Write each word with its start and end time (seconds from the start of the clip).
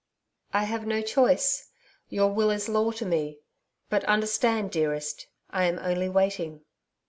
'I 0.51 0.63
have 0.63 0.87
no 0.87 1.03
choice. 1.03 1.69
Your 2.09 2.31
will 2.33 2.49
is 2.49 2.67
law 2.67 2.89
to 2.89 3.05
me. 3.05 3.41
But 3.87 4.03
understand, 4.05 4.71
dearest 4.71 5.27
I 5.51 5.65
am 5.65 5.77
only 5.77 6.09
waiting.' 6.09 6.61